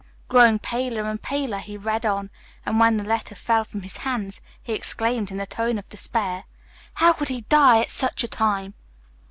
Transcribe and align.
Growing 0.27 0.57
paler 0.57 1.03
and 1.03 1.21
paler 1.21 1.59
he 1.59 1.77
read 1.77 2.07
on, 2.07 2.31
and 2.65 2.79
when 2.79 2.97
the 2.97 3.05
letter 3.05 3.35
fell 3.35 3.63
from 3.63 3.83
his 3.83 3.97
hands 3.97 4.41
he 4.63 4.73
exclaimed, 4.73 5.29
in 5.29 5.39
a 5.39 5.45
tone 5.45 5.77
of 5.77 5.87
despair, 5.89 6.45
"How 6.95 7.13
could 7.13 7.29
he 7.29 7.41
die 7.41 7.81
at 7.81 7.91
such 7.91 8.23
a 8.23 8.27
time!" 8.27 8.73